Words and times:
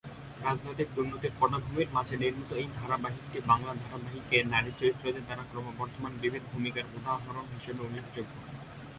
রাজনৈতিক 0.41 0.87
দুর্নীতির 0.95 1.37
পটভূমির 1.39 1.93
মাঝে 1.93 2.15
নির্মিত 2.17 2.51
এই 2.53 2.67
ধারাবাহিকটি 2.77 3.37
বাংলা 3.47 3.73
ধারাবাহিকে 3.81 4.37
নারী 4.43 4.71
চরিত্রদের 4.79 5.25
দ্বারা 5.25 5.43
ক্রমবর্ধমান 5.51 6.13
বিবিধ 6.21 6.43
ভূমিকার 6.51 6.85
উদাহরণ 6.97 7.45
হিসাবে 7.53 7.81
উল্লেখযোগ্য। 7.83 8.33